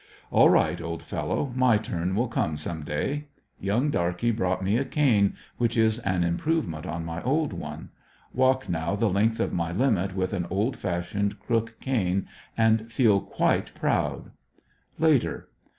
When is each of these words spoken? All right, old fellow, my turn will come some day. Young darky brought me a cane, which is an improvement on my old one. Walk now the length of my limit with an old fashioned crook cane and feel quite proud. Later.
All 0.31 0.49
right, 0.49 0.81
old 0.81 1.03
fellow, 1.03 1.51
my 1.55 1.77
turn 1.77 2.15
will 2.15 2.27
come 2.27 2.57
some 2.57 2.81
day. 2.83 3.25
Young 3.59 3.91
darky 3.91 4.31
brought 4.31 4.63
me 4.63 4.77
a 4.79 4.83
cane, 4.83 5.35
which 5.59 5.77
is 5.77 5.99
an 5.99 6.23
improvement 6.23 6.87
on 6.87 7.05
my 7.05 7.21
old 7.21 7.53
one. 7.53 7.89
Walk 8.33 8.67
now 8.67 8.95
the 8.95 9.11
length 9.11 9.39
of 9.39 9.53
my 9.53 9.71
limit 9.71 10.15
with 10.15 10.33
an 10.33 10.47
old 10.49 10.75
fashioned 10.75 11.39
crook 11.39 11.79
cane 11.79 12.25
and 12.57 12.91
feel 12.91 13.19
quite 13.21 13.75
proud. 13.75 14.31
Later. 14.97 15.49